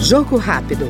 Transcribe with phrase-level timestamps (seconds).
[0.00, 0.86] Jogo rápido.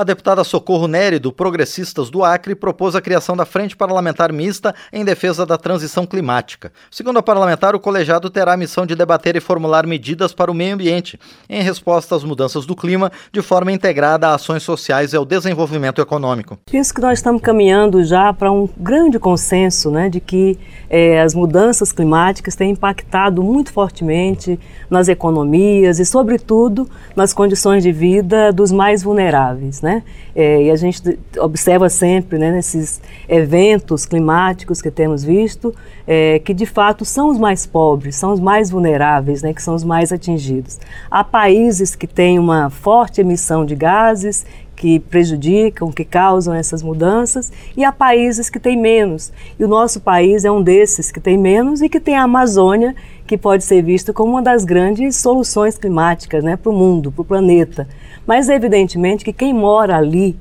[0.00, 4.74] A deputada Socorro Nery, do Progressistas do Acre, propôs a criação da Frente Parlamentar Mista
[4.90, 6.72] em defesa da transição climática.
[6.90, 10.54] Segundo a parlamentar, o colegiado terá a missão de debater e formular medidas para o
[10.54, 15.16] meio ambiente, em resposta às mudanças do clima, de forma integrada a ações sociais e
[15.18, 16.58] ao desenvolvimento econômico.
[16.72, 20.58] Isso que nós estamos caminhando já para um grande consenso né, de que
[20.88, 24.58] eh, as mudanças climáticas têm impactado muito fortemente
[24.88, 29.82] nas economias e, sobretudo, nas condições de vida dos mais vulneráveis.
[29.82, 29.89] Né?
[29.90, 30.02] Né?
[30.34, 35.74] É, e a gente observa sempre, né, nesses eventos climáticos que temos visto,
[36.06, 39.74] é, que de fato são os mais pobres, são os mais vulneráveis, né, que são
[39.74, 40.78] os mais atingidos.
[41.10, 44.46] Há países que têm uma forte emissão de gases
[44.80, 49.30] que prejudicam, que causam essas mudanças, e há países que têm menos.
[49.58, 52.96] E o nosso país é um desses que tem menos e que tem a Amazônia,
[53.26, 57.20] que pode ser visto como uma das grandes soluções climáticas né, para o mundo, para
[57.20, 57.86] o planeta.
[58.26, 60.34] Mas, evidentemente, que quem mora ali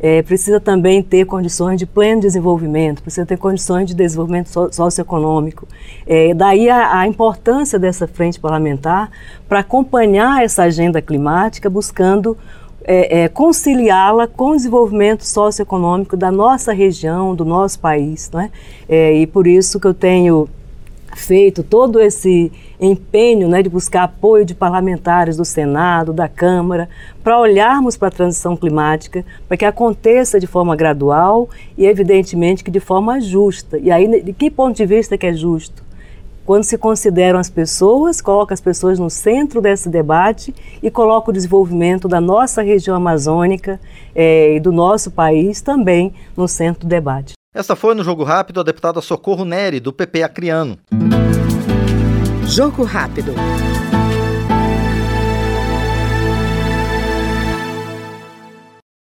[0.00, 5.68] é, precisa também ter condições de pleno desenvolvimento, precisa ter condições de desenvolvimento socioeconômico.
[6.06, 9.10] É, daí a, a, importância dessa frente parlamentar
[9.46, 12.38] para acompanhar essa agenda climática, buscando
[12.84, 18.30] é, é, conciliá-la com o desenvolvimento socioeconômico da nossa região, do nosso país.
[18.32, 18.50] Não é?
[18.88, 20.48] é e por isso que eu tenho
[21.14, 26.88] feito todo esse empenho né, de buscar apoio de parlamentares do Senado, da Câmara,
[27.22, 32.70] para olharmos para a transição climática, para que aconteça de forma gradual e, evidentemente, que
[32.70, 33.78] de forma justa.
[33.78, 35.82] E aí, de que ponto de vista que é justo?
[36.44, 41.32] Quando se consideram as pessoas, coloca as pessoas no centro desse debate e coloca o
[41.32, 43.80] desenvolvimento da nossa região amazônica
[44.14, 47.34] é, e do nosso país também no centro do debate.
[47.54, 50.78] Esta foi no Jogo Rápido a deputada Socorro Neri, do PP Acriano.
[52.46, 53.34] Jogo Rápido.